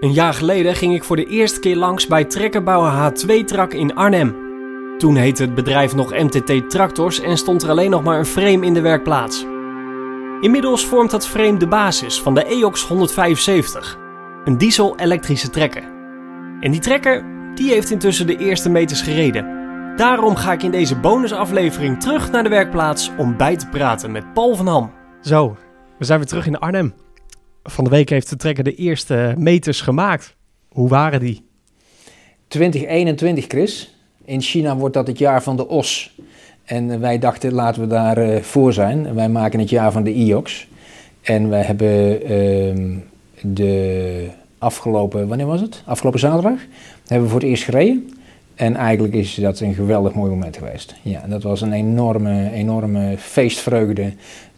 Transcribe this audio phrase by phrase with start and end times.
[0.00, 4.36] Een jaar geleden ging ik voor de eerste keer langs bij trekkerbouwer H2-Trak in Arnhem.
[4.98, 8.66] Toen heette het bedrijf nog MTT Tractors en stond er alleen nog maar een frame
[8.66, 9.44] in de werkplaats.
[10.40, 13.98] Inmiddels vormt dat frame de basis van de EOX 175,
[14.44, 15.82] een diesel-elektrische trekker.
[16.60, 17.24] En die trekker
[17.54, 19.54] die heeft intussen de eerste meters gereden.
[19.96, 24.32] Daarom ga ik in deze bonusaflevering terug naar de werkplaats om bij te praten met
[24.32, 24.92] Paul van Ham.
[25.20, 25.56] Zo,
[25.98, 27.05] we zijn weer terug in Arnhem.
[27.68, 30.36] Van de week heeft de trekker de eerste meters gemaakt.
[30.68, 31.44] Hoe waren die?
[32.48, 33.96] 2021, Chris.
[34.24, 36.14] In China wordt dat het jaar van de os.
[36.64, 39.14] En wij dachten, laten we daar uh, voor zijn.
[39.14, 40.68] Wij maken het jaar van de IOX.
[41.22, 42.98] En wij hebben uh,
[43.40, 44.28] de
[44.58, 45.82] afgelopen, wanneer was het?
[45.84, 46.58] Afgelopen zaterdag
[47.06, 48.10] hebben we voor het eerst gereden.
[48.54, 50.94] En eigenlijk is dat een geweldig mooi moment geweest.
[51.02, 54.12] Ja, dat was een enorme, enorme feestvreugde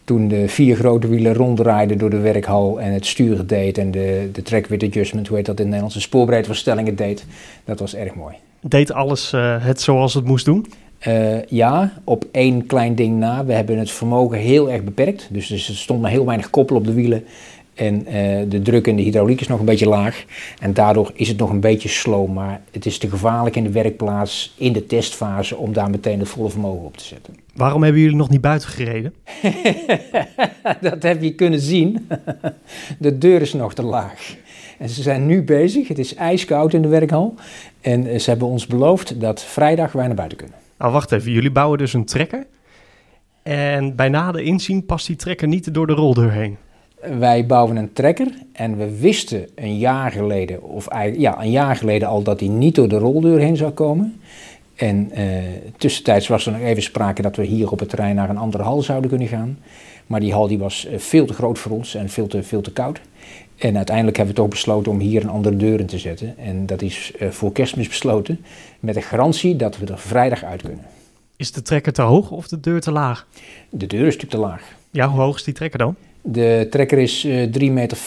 [0.09, 4.29] toen de vier grote wielen ronddraaiden door de werkhal en het sturen deed en de,
[4.31, 7.25] de track with adjustment, hoe heet dat in het Nederlands, de spoorbreedteverstellingen deed.
[7.65, 8.35] Dat was erg mooi.
[8.61, 10.65] Deed alles uh, het zoals het moest doen?
[11.07, 13.45] Uh, ja, op één klein ding na.
[13.45, 15.27] We hebben het vermogen heel erg beperkt.
[15.31, 17.23] Dus, dus er stond maar heel weinig koppel op de wielen.
[17.79, 20.25] En uh, de druk in de hydrauliek is nog een beetje laag.
[20.59, 22.31] En daardoor is het nog een beetje slow.
[22.31, 26.29] Maar het is te gevaarlijk in de werkplaats, in de testfase, om daar meteen het
[26.29, 27.35] volle vermogen op te zetten.
[27.55, 29.13] Waarom hebben jullie nog niet buiten gereden?
[30.81, 32.07] dat heb je kunnen zien.
[32.99, 34.35] de deur is nog te laag.
[34.77, 35.87] En ze zijn nu bezig.
[35.87, 37.35] Het is ijskoud in de werkhal.
[37.81, 40.57] En ze hebben ons beloofd dat vrijdag wij naar buiten kunnen.
[40.77, 41.31] Nou, wacht even.
[41.31, 42.45] Jullie bouwen dus een trekker.
[43.43, 46.57] En bij nader inzien past die trekker niet door de roldeur heen.
[47.01, 52.07] Wij bouwen een trekker en we wisten een jaar geleden, of ja, een jaar geleden
[52.07, 54.21] al, dat hij niet door de roldeur heen zou komen.
[54.75, 55.37] En uh,
[55.77, 58.63] tussentijds was er nog even sprake dat we hier op het terrein naar een andere
[58.63, 59.57] hal zouden kunnen gaan.
[60.07, 62.71] Maar die hal die was veel te groot voor ons en veel te, veel te
[62.71, 63.01] koud.
[63.57, 66.37] En uiteindelijk hebben we toch besloten om hier een andere deur in te zetten.
[66.37, 68.45] En dat is uh, voor kerstmis besloten,
[68.79, 70.85] met de garantie dat we er vrijdag uit kunnen.
[71.35, 73.27] Is de trekker te hoog of de deur te laag?
[73.69, 74.61] De deur is natuurlijk te laag.
[74.91, 75.95] Ja, hoe hoog is die trekker dan?
[76.31, 77.97] De trekker is uh, 3,40 meter.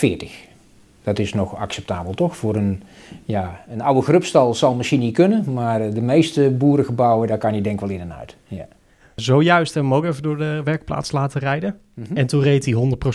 [1.02, 2.36] Dat is nog acceptabel, toch?
[2.36, 2.82] Voor een,
[3.24, 7.60] ja, een oude grubstal zal misschien niet kunnen, maar de meeste boerengebouwen, daar kan je
[7.60, 8.36] denk ik wel in en uit.
[8.48, 8.66] Ja.
[9.14, 11.76] Zojuist hem ook even door de werkplaats laten rijden.
[11.94, 12.16] Mm -hmm.
[12.16, 12.74] En toen reed hij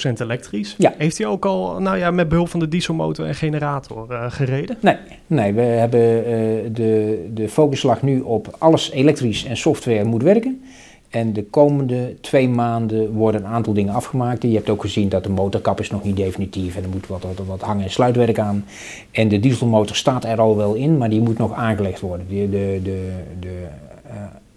[0.10, 0.76] 100% elektrisch.
[0.78, 0.94] Ja.
[0.98, 4.78] Heeft hij ook al nou ja, met behulp van de dieselmotor en generator uh, gereden?
[4.80, 4.96] Nee,
[5.28, 6.26] nee we hebben uh,
[6.74, 10.64] de, de focus lag nu op alles elektrisch en software moet werken.
[11.10, 14.44] En de komende twee maanden worden een aantal dingen afgemaakt.
[14.44, 17.24] Je hebt ook gezien dat de motorkap is nog niet definitief en er moet wat,
[17.24, 18.66] wat, wat hang- en sluitwerk aan.
[19.12, 22.28] En de dieselmotor staat er al wel in, maar die moet nog aangelegd worden.
[22.30, 23.66] De, de, de, de
[24.08, 24.14] uh,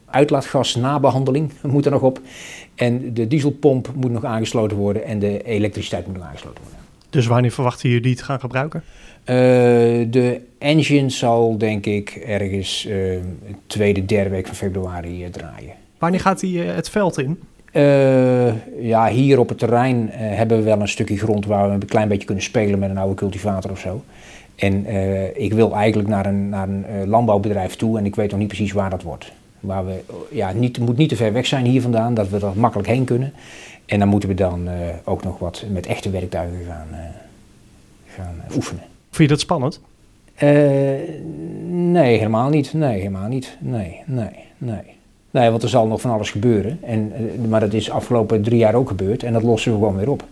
[0.07, 2.21] uitlaatgasnabehandeling moet er nog op.
[2.75, 6.81] En de dieselpomp moet nog aangesloten worden en de elektriciteit moet nog aangesloten worden.
[7.11, 8.83] Dus wanneer verwachten jullie die te gaan gebruiken?
[9.21, 9.37] Uh,
[10.11, 13.19] de engine zal denk ik ergens uh,
[13.67, 15.75] tweede, derde week van februari draaien.
[16.01, 17.41] Wanneer gaat hij het veld in?
[17.73, 21.75] Uh, ja, hier op het terrein uh, hebben we wel een stukje grond waar we
[21.75, 24.05] een klein beetje kunnen spelen met een oude cultivator of zo.
[24.57, 28.39] En uh, ik wil eigenlijk naar een, naar een landbouwbedrijf toe en ik weet nog
[28.39, 29.33] niet precies waar dat wordt.
[29.61, 30.01] Waar we,
[30.31, 33.05] ja, niet, moet niet te ver weg zijn hier vandaan, dat we er makkelijk heen
[33.05, 33.33] kunnen.
[33.87, 34.69] En dan moeten we dan
[35.05, 36.89] ook nog wat met echte werktuigen gaan,
[38.17, 38.83] gaan oefenen.
[39.11, 39.81] Vind je dat spannend?
[41.69, 42.73] nee, helemaal niet.
[42.73, 43.57] Nee, helemaal niet.
[43.61, 44.99] Nee, nee, nee.
[45.31, 46.79] Nee, want er zal nog van alles gebeuren.
[46.83, 47.13] En,
[47.49, 50.25] maar dat is afgelopen drie jaar ook gebeurd en dat lossen we gewoon weer op.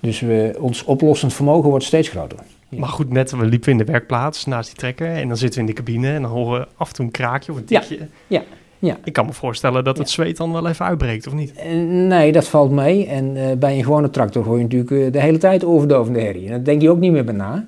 [0.00, 2.38] Dus we, ons oplossend vermogen wordt steeds groter.
[2.68, 2.78] Ja.
[2.78, 5.68] Maar goed, net we liepen in de werkplaats naast die trekker en dan zitten we
[5.68, 7.98] in de cabine en dan horen we af en toe een kraakje of een tikje.
[7.98, 8.42] Ja, ja.
[8.78, 8.96] ja.
[9.04, 11.52] Ik kan me voorstellen dat het zweet dan wel even uitbreekt, of niet?
[11.86, 13.06] Nee, dat valt mee.
[13.06, 16.44] En uh, bij een gewone tractor hoor je natuurlijk uh, de hele tijd overdovende herrie.
[16.44, 17.64] En daar denk je ook niet meer bij na.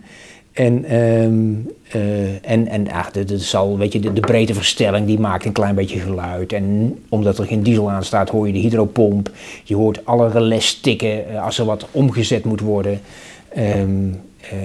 [0.58, 5.18] En, um, uh, en, en ach, de, de, zal, weet je, de, de breedteverstelling die
[5.18, 6.52] maakt een klein beetje geluid.
[6.52, 9.30] En omdat er geen diesel aan staat, hoor je de hydropomp.
[9.64, 13.00] Je hoort alle relais tikken uh, als er wat omgezet moet worden.
[13.56, 14.20] Um,
[14.52, 14.58] uh,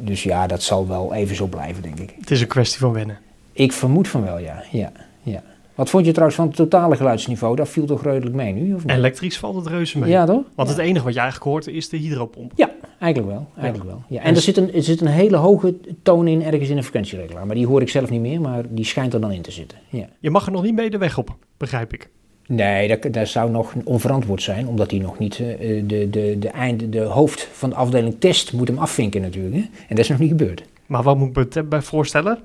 [0.00, 2.14] dus ja, dat zal wel even zo blijven, denk ik.
[2.20, 3.18] Het is een kwestie van wennen.
[3.52, 4.62] Ik vermoed van wel, ja.
[4.70, 4.92] ja,
[5.22, 5.42] ja.
[5.74, 7.56] Wat vond je trouwens van het totale geluidsniveau?
[7.56, 8.74] Dat viel toch redelijk mee nu?
[8.74, 8.96] Of niet?
[8.96, 10.10] Elektrisch valt het reuze mee.
[10.10, 10.42] Ja, toch?
[10.54, 10.74] Want ja.
[10.74, 12.52] het enige wat je eigenlijk hoort is de hydropomp.
[12.54, 12.70] Ja,
[13.00, 13.48] eigenlijk wel.
[13.56, 13.96] Eigenlijk ja.
[13.96, 14.04] wel.
[14.08, 14.22] Ja.
[14.22, 17.46] En er zit, een, er zit een hele hoge toon in ergens in een frequentieregelaar.
[17.46, 19.78] Maar die hoor ik zelf niet meer, maar die schijnt er dan in te zitten.
[19.88, 20.08] Ja.
[20.18, 22.08] Je mag er nog niet mee de weg op, begrijp ik.
[22.46, 25.46] Nee, dat, dat zou nog onverantwoord zijn, omdat hij nog niet uh,
[25.86, 29.54] de, de, de, eind, de hoofd van de afdeling test moet hem afvinken natuurlijk.
[29.54, 29.60] Hè?
[29.60, 30.62] En dat is nog niet gebeurd.
[30.86, 32.38] Maar wat moet ik me bij voorstellen?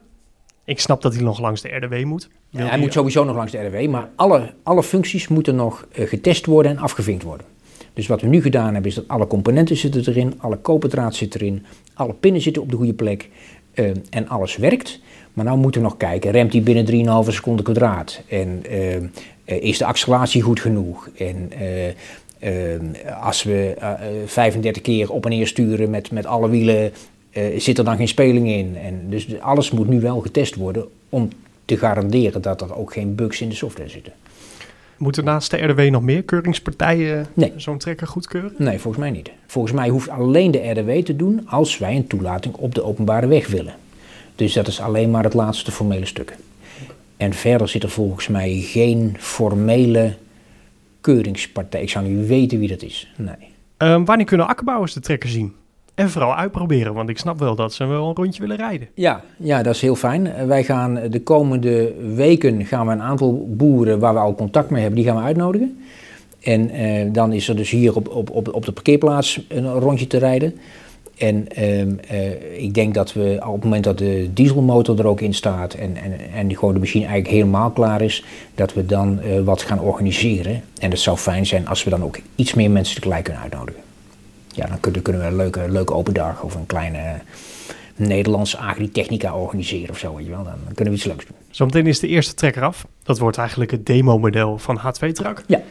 [0.65, 2.29] Ik snap dat hij nog langs de RDW moet.
[2.49, 6.07] Ja, hij moet sowieso nog langs de RDW, maar alle, alle functies moeten nog uh,
[6.07, 7.45] getest worden en afgevinkt worden.
[7.95, 11.35] Dus wat we nu gedaan hebben is dat alle componenten zitten erin, alle koperdraad zit
[11.35, 13.29] erin, alle pinnen zitten op de goede plek
[13.73, 14.99] eh, en alles werkt.
[15.33, 18.21] Maar nu moeten we nog kijken, remt hij binnen 3,5 seconden kwadraat?
[18.29, 19.03] En eh, eh,
[19.45, 21.09] is de acceleratie goed genoeg?
[21.17, 21.51] En
[23.21, 23.75] als we
[24.25, 26.91] 35 keer op en neer sturen met, met alle wielen,
[27.57, 28.77] zit er dan geen speling in?
[28.77, 31.29] En dus alles moet nu wel getest worden om
[31.65, 34.13] te garanderen dat er ook geen bugs in de software zitten.
[34.97, 37.53] Moeten naast de RDW nog meer keuringspartijen nee.
[37.55, 38.53] zo'n trekker goedkeuren?
[38.57, 39.31] Nee, volgens mij niet.
[39.47, 43.27] Volgens mij hoeft alleen de RDW te doen als wij een toelating op de openbare
[43.27, 43.75] weg willen.
[44.35, 46.37] Dus dat is alleen maar het laatste formele stuk.
[47.17, 50.15] En verder zit er volgens mij geen formele
[51.01, 51.81] keuringspartij.
[51.81, 53.13] Ik zou niet weten wie dat is.
[53.17, 53.53] Nee.
[53.77, 55.53] Um, wanneer kunnen akkerbouwers de trekker zien?
[55.95, 58.87] En vooral uitproberen, want ik snap wel dat ze wel een rondje willen rijden.
[58.93, 60.47] Ja, ja, dat is heel fijn.
[60.47, 64.81] Wij gaan de komende weken gaan we een aantal boeren waar we al contact mee
[64.81, 65.77] hebben, die gaan we uitnodigen.
[66.41, 70.07] En eh, dan is er dus hier op, op, op, op de parkeerplaats een rondje
[70.07, 70.55] te rijden.
[71.17, 75.21] En ehm, eh, ik denk dat we op het moment dat de dieselmotor er ook
[75.21, 78.25] in staat en, en, en gewoon de machine eigenlijk helemaal klaar is,
[78.55, 80.61] dat we dan uh, wat gaan organiseren.
[80.79, 83.84] En het zou fijn zijn als we dan ook iets meer mensen tegelijk kunnen uitnodigen
[84.55, 87.19] ja, dan kunnen, kunnen we een leuke, leuke open dag of een kleine
[87.95, 90.15] Nederlandse agritechnica organiseren of zo.
[90.15, 90.43] Weet je wel.
[90.43, 91.35] Dan kunnen we iets leuks doen.
[91.49, 92.87] Zometeen is de eerste trekker af.
[93.03, 95.43] Dat wordt eigenlijk het demo-model van H2-trak.
[95.47, 95.61] Ja.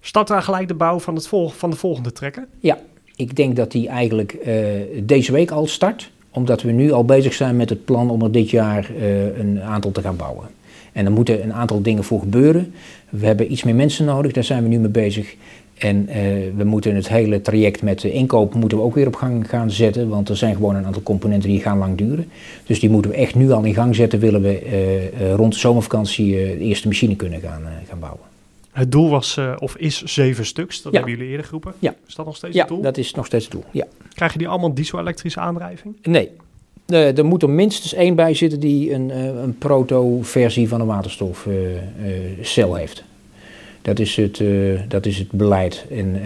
[0.00, 2.46] Start daar gelijk de bouw van, het vol van de volgende trekker?
[2.60, 2.78] Ja,
[3.16, 4.54] ik denk dat die eigenlijk uh,
[5.02, 6.10] deze week al start.
[6.30, 9.62] Omdat we nu al bezig zijn met het plan om er dit jaar uh, een
[9.62, 10.46] aantal te gaan bouwen.
[10.92, 12.74] En er moeten een aantal dingen voor gebeuren.
[13.08, 15.36] We hebben iets meer mensen nodig, daar zijn we nu mee bezig.
[15.78, 16.14] En uh,
[16.56, 19.70] we moeten het hele traject met de inkoop moeten we ook weer op gang gaan
[19.70, 20.08] zetten.
[20.08, 22.30] Want er zijn gewoon een aantal componenten die gaan lang duren.
[22.66, 24.18] Dus die moeten we echt nu al in gang zetten.
[24.18, 28.20] Willen we uh, uh, rond de zomervakantie de eerste machine kunnen gaan, gaan bouwen.
[28.72, 30.82] Het doel was of is zeven stuks.
[30.82, 30.98] Dat ja.
[30.98, 31.74] hebben jullie eerder geroepen.
[31.78, 31.94] Ja.
[32.06, 32.80] Is dat nog steeds ja, het doel?
[32.80, 33.64] dat is nog steeds het doel.
[33.70, 33.86] Ja.
[34.14, 35.96] Krijgen die allemaal diesel-elektrische aandrijving?
[36.02, 36.30] Nee.
[36.86, 39.10] er moet er minstens één bij zitten die een,
[39.42, 43.04] een proto-versie van een waterstofcel heeft.
[43.86, 45.86] Dat is het, uh, dat is het beleid.
[45.90, 46.16] En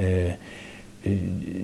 [1.03, 1.13] uh,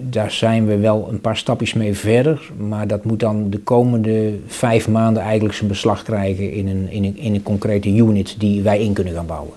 [0.00, 2.50] daar zijn we wel een paar stapjes mee verder.
[2.56, 7.04] Maar dat moet dan de komende vijf maanden eigenlijk zijn beslag krijgen in een, in
[7.04, 9.54] een, in een concrete unit die wij in kunnen gaan bouwen.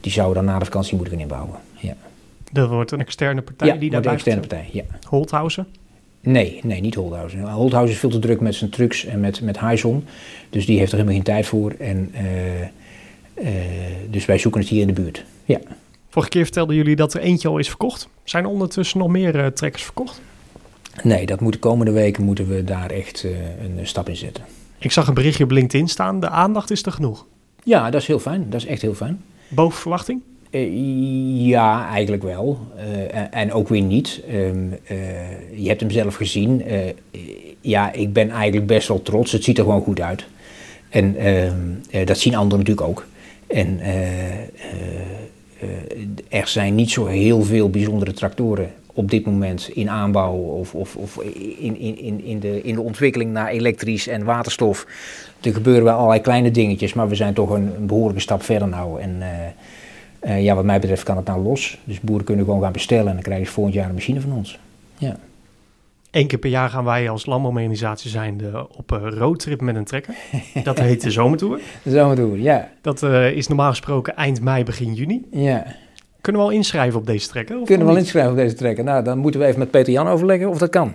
[0.00, 1.56] Die zouden dan na de vakantie moeten gaan inbouwen.
[1.76, 1.94] Ja.
[2.52, 4.82] Dat wordt een externe partij ja, die daarbij een externe partij, ja.
[5.08, 5.66] Holthausen?
[6.20, 7.50] Nee, nee, niet Holthausen.
[7.50, 10.04] Holthausen is veel te druk met zijn trucks en met, met Hyson.
[10.50, 11.74] Dus die heeft er helemaal geen tijd voor.
[11.78, 13.50] En, uh,
[14.10, 15.24] dus wij zoeken het hier in de buurt.
[15.44, 15.58] Ja.
[16.08, 18.08] Vorige keer vertelden jullie dat er eentje al is verkocht.
[18.24, 20.20] Zijn er ondertussen nog meer uh, trekkers verkocht?
[21.02, 23.30] Nee, dat moet de komende weken moeten we daar echt uh,
[23.78, 24.44] een stap in zetten.
[24.78, 26.20] Ik zag een berichtje op LinkedIn staan.
[26.20, 27.26] De aandacht is er genoeg.
[27.62, 28.50] Ja, dat is heel fijn.
[28.50, 29.22] Dat is echt heel fijn.
[29.48, 30.20] Boven verwachting?
[30.50, 32.58] Uh, ja, eigenlijk wel.
[33.10, 34.22] En, en, ook weer niet.
[34.32, 34.78] Um,
[35.54, 36.62] je hebt hem zelf gezien.
[37.60, 39.32] ja, ik ben eigenlijk best wel trots.
[39.32, 40.24] Het ziet er gewoon goed uit.
[40.88, 43.06] En ehm, dat zien anderen natuurlijk ook.
[43.46, 43.80] En
[46.28, 50.96] er zijn niet zo heel veel bijzondere tractoren op dit moment in aanbouw of, of,
[50.96, 51.16] of
[51.58, 54.86] in, in, in, de, in de ontwikkeling naar elektrisch en waterstof.
[55.40, 59.00] Er gebeuren wel allerlei kleine dingetjes, maar we zijn toch een, behoorlijke stap verder nou.
[59.00, 61.78] En uh, uh, ja, wat mij betreft kan het nou los.
[61.84, 64.32] Dus boeren kunnen gewoon gaan bestellen en dan krijgen ze volgend jaar een machine van
[64.32, 64.58] ons.
[64.98, 65.16] Ja.
[66.12, 68.40] Eén keer per jaar gaan wij als landbouwmechanisatie zijn
[68.76, 70.14] op een roadtrip met een trekker.
[70.64, 71.60] Dat heet de Zomertour.
[71.82, 72.68] De Zomertour, ja.
[72.80, 75.26] Dat uh, is normaal gesproken eind mei, begin juni.
[75.30, 75.66] Ja.
[76.20, 77.56] Kunnen we al inschrijven op deze trekker?
[77.64, 78.84] Kunnen we wel inschrijven op deze trekker?
[78.84, 80.94] Nou, dan moeten we even met Peter Jan overleggen of dat kan.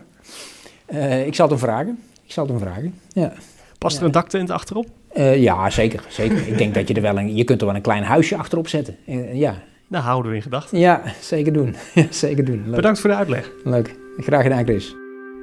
[0.89, 1.99] Uh, ik zal het hem vragen.
[2.25, 3.33] Ik zal het hem vragen, ja.
[3.77, 3.99] Past ja.
[3.99, 4.87] er een daktent achterop?
[5.17, 6.03] Uh, ja, zeker.
[6.09, 6.47] zeker.
[6.47, 7.35] ik denk dat je er wel een...
[7.35, 8.95] Je kunt er wel een klein huisje achterop zetten.
[9.33, 9.55] ja.
[9.87, 10.79] Nou, houden we in gedachten.
[10.79, 11.75] Ja, zeker doen.
[12.09, 12.63] zeker doen.
[12.65, 12.75] Leuk.
[12.75, 13.51] Bedankt voor de uitleg.
[13.63, 13.95] Leuk.
[14.17, 14.95] Graag gedaan, Chris.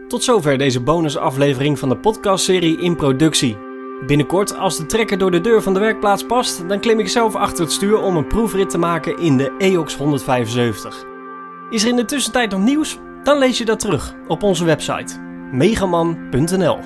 [0.09, 3.57] Tot zover deze bonusaflevering van de podcastserie In Productie.
[4.07, 7.35] Binnenkort, als de trekker door de deur van de werkplaats past, dan klim ik zelf
[7.35, 11.05] achter het stuur om een proefrit te maken in de EOX 175.
[11.71, 12.99] Is er in de tussentijd nog nieuws?
[13.23, 15.21] Dan lees je dat terug op onze website
[15.53, 16.79] megaman.nl.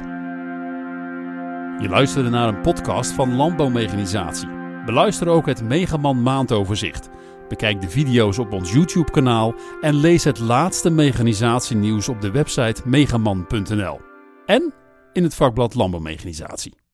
[1.81, 4.49] Je luisterde naar een podcast van Landbouwmechanisatie.
[4.85, 7.09] Beluister ook het Megaman maandoverzicht.
[7.49, 14.01] Bekijk de video's op ons YouTube-kanaal en lees het laatste mechanisatienieuws op de website megaman.nl
[14.47, 14.75] en
[15.13, 16.79] in het vakblad Landbouwmechanisatie.